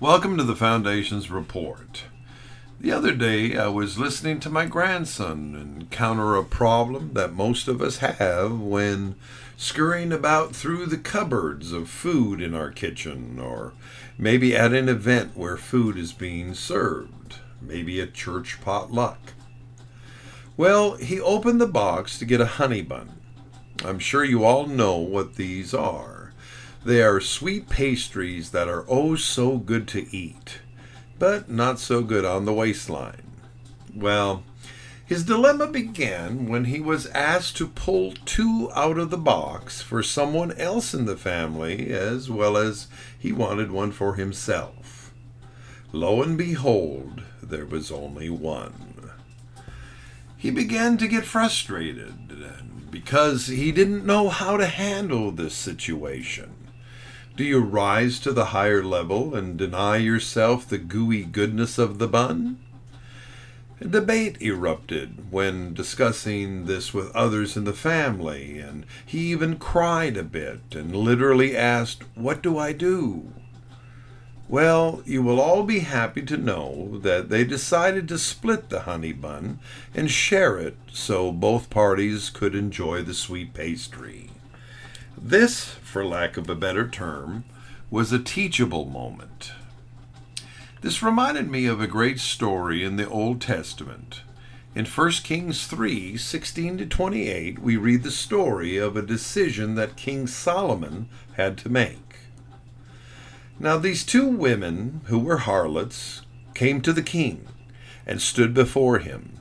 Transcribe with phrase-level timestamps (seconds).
[0.00, 2.04] Welcome to the Foundation's report.
[2.80, 7.82] The other day, I was listening to my grandson encounter a problem that most of
[7.82, 9.16] us have when
[9.58, 13.74] scurrying about through the cupboards of food in our kitchen, or
[14.16, 19.34] maybe at an event where food is being served, maybe a church potluck.
[20.56, 23.20] Well, he opened the box to get a honey bun.
[23.84, 26.19] I'm sure you all know what these are.
[26.82, 30.60] They are sweet pastries that are oh so good to eat,
[31.18, 33.30] but not so good on the waistline.
[33.94, 34.44] Well,
[35.04, 40.02] his dilemma began when he was asked to pull two out of the box for
[40.02, 42.86] someone else in the family, as well as
[43.18, 45.12] he wanted one for himself.
[45.92, 49.10] Lo and behold, there was only one.
[50.34, 52.14] He began to get frustrated
[52.90, 56.54] because he didn't know how to handle this situation.
[57.40, 62.06] Do you rise to the higher level and deny yourself the gooey goodness of the
[62.06, 62.58] bun?
[63.80, 70.18] A debate erupted when discussing this with others in the family, and he even cried
[70.18, 73.32] a bit and literally asked, What do I do?
[74.46, 79.12] Well, you will all be happy to know that they decided to split the honey
[79.12, 79.60] bun
[79.94, 84.28] and share it so both parties could enjoy the sweet pastry.
[85.22, 87.44] This, for lack of a better term,
[87.90, 89.52] was a teachable moment.
[90.80, 94.22] This reminded me of a great story in the Old Testament.
[94.74, 99.96] In 1 Kings 3 16 to 28, we read the story of a decision that
[99.96, 102.16] King Solomon had to make.
[103.58, 106.22] Now, these two women, who were harlots,
[106.54, 107.46] came to the king
[108.06, 109.39] and stood before him.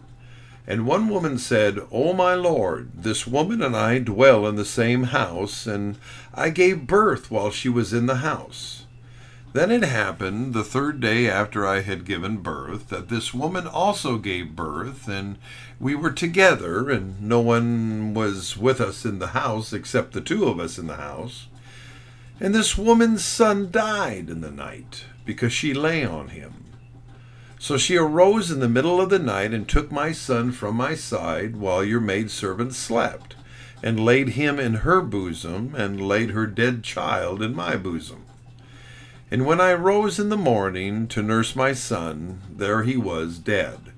[0.70, 5.06] And one woman said, O my lord, this woman and I dwell in the same
[5.06, 5.98] house, and
[6.32, 8.86] I gave birth while she was in the house.
[9.52, 14.20] Then it happened the third day after I had given birth that this woman also
[14.20, 15.40] gave birth, and
[15.80, 20.46] we were together, and no one was with us in the house except the two
[20.46, 21.48] of us in the house.
[22.40, 26.69] And this woman's son died in the night because she lay on him.
[27.62, 30.96] So she arose in the middle of the night and took my son from my
[30.96, 33.36] side while your maidservant slept,
[33.84, 38.24] and laid him in her bosom, and laid her dead child in my bosom.
[39.30, 43.92] And when I rose in the morning to nurse my son, there he was dead.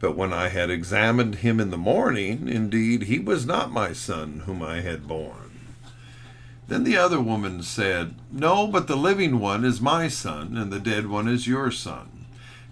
[0.00, 4.42] But when I had examined him in the morning, indeed he was not my son
[4.46, 5.60] whom I had borne.
[6.66, 10.80] Then the other woman said, No, but the living one is my son, and the
[10.80, 12.11] dead one is your son.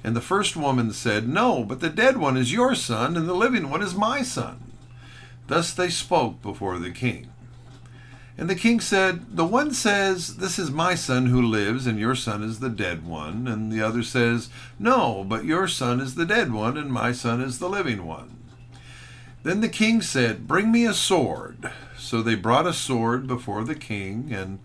[0.03, 3.35] And the first woman said, No, but the dead one is your son, and the
[3.35, 4.61] living one is my son.
[5.47, 7.31] Thus they spoke before the king.
[8.39, 12.15] And the king said, The one says, This is my son who lives, and your
[12.15, 13.47] son is the dead one.
[13.47, 17.43] And the other says, No, but your son is the dead one, and my son
[17.43, 18.39] is the living one.
[19.43, 21.71] Then the king said, Bring me a sword.
[21.99, 24.59] So they brought a sword before the king, and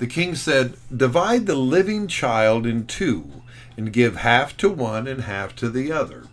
[0.00, 3.42] the king said, Divide the living child in two
[3.76, 6.24] and give half to one and half to the other.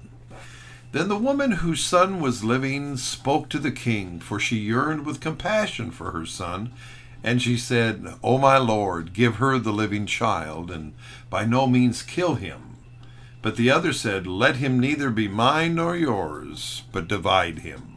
[0.94, 5.20] Then the woman whose son was living spoke to the king, for she yearned with
[5.20, 6.72] compassion for her son.
[7.26, 10.94] And she said, O my lord, give her the living child, and
[11.30, 12.78] by no means kill him.
[13.42, 17.97] But the other said, Let him neither be mine nor yours, but divide him.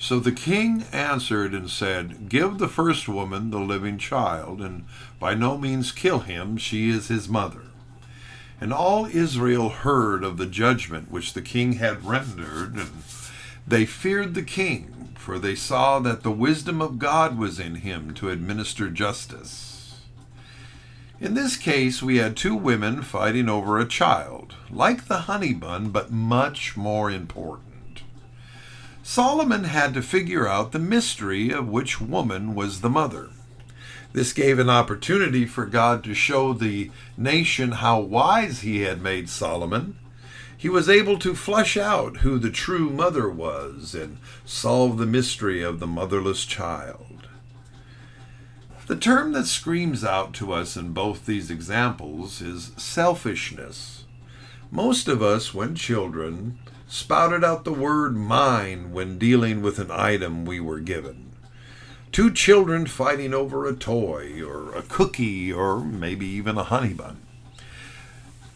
[0.00, 4.84] So the king answered and said, Give the first woman the living child, and
[5.18, 7.62] by no means kill him, she is his mother.
[8.60, 12.90] And all Israel heard of the judgment which the king had rendered, and
[13.66, 18.14] they feared the king, for they saw that the wisdom of God was in him
[18.14, 19.96] to administer justice.
[21.20, 25.90] In this case, we had two women fighting over a child, like the honey bun,
[25.90, 27.67] but much more important.
[29.10, 33.30] Solomon had to figure out the mystery of which woman was the mother.
[34.12, 39.30] This gave an opportunity for God to show the nation how wise he had made
[39.30, 39.96] Solomon.
[40.58, 45.62] He was able to flesh out who the true mother was and solve the mystery
[45.62, 47.28] of the motherless child.
[48.88, 54.04] The term that screams out to us in both these examples is selfishness.
[54.70, 56.58] Most of us, when children,
[56.88, 61.30] spouted out the word mine when dealing with an item we were given.
[62.10, 67.20] Two children fighting over a toy or a cookie or maybe even a honey bun.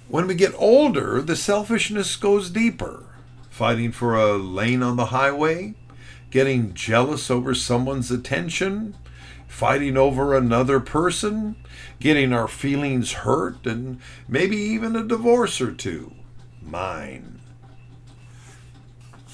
[0.08, 3.04] When we get older, the selfishness goes deeper.
[3.50, 5.74] Fighting for a lane on the highway,
[6.30, 8.96] getting jealous over someone's attention,
[9.46, 11.56] fighting over another person,
[12.00, 16.14] getting our feelings hurt, and maybe even a divorce or two.
[16.62, 17.41] Mine.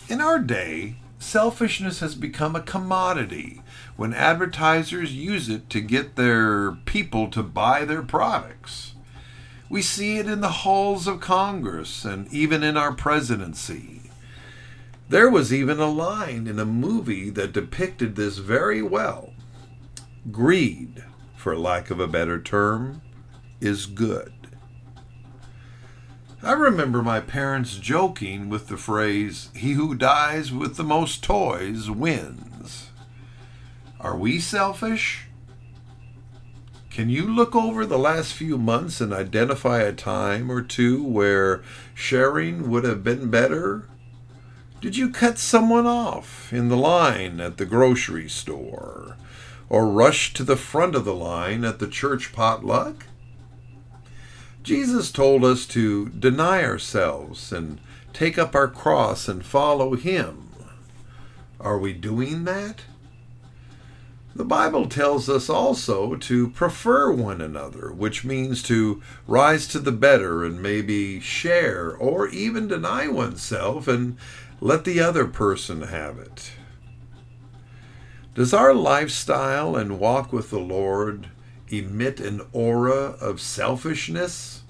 [0.09, 3.61] In our day, selfishness has become a commodity
[3.97, 8.95] when advertisers use it to get their people to buy their products.
[9.69, 14.01] We see it in the halls of Congress and even in our presidency.
[15.11, 19.35] There was even a line in a movie that depicted this very well.
[20.33, 21.05] Greed,
[21.37, 23.03] for lack of a better term,
[23.61, 24.33] is good.
[26.41, 31.91] I remember my parents joking with the phrase, He who dies with the most toys
[31.91, 32.91] wins.
[33.99, 35.27] Are we selfish?
[36.91, 41.63] Can you look over the last few months and identify a time or two where
[41.93, 43.89] sharing would have been better?
[44.81, 49.17] Did you cut someone off in the line at the grocery store?
[49.69, 53.07] Or rush to the front of the line at the church potluck?
[54.69, 57.81] Jesus told us to deny ourselves and
[58.13, 60.51] take up our cross and follow Him.
[61.59, 62.83] Are we doing that?
[64.37, 69.91] The Bible tells us also to prefer one another, which means to rise to the
[69.91, 74.19] better and maybe share or even deny oneself and
[74.61, 76.53] let the other person have it.
[78.35, 81.31] Does our lifestyle and walk with the Lord
[81.71, 84.63] emit an aura of selfishness?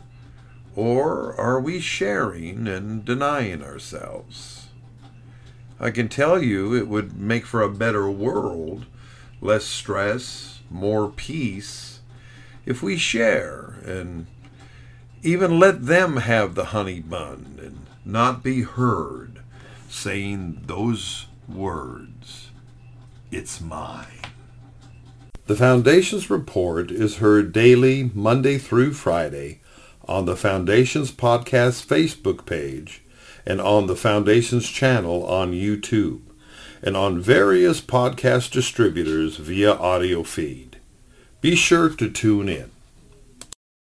[0.75, 4.69] Or are we sharing and denying ourselves?
[5.81, 8.87] I can tell you it would make for a better world,
[9.41, 12.00] less stress, more peace,
[12.67, 14.27] if we share and
[15.23, 19.41] even let them have the honey bun and not be heard
[19.89, 22.51] saying those words.
[23.31, 24.06] It's mine.
[25.49, 29.61] The Foundation's report is heard daily, Monday through Friday,
[30.06, 33.00] on the Foundation's podcast Facebook page
[33.47, 36.21] and on the Foundation's channel on YouTube
[36.83, 40.77] and on various podcast distributors via audio feed.
[41.41, 42.71] Be sure to tune in.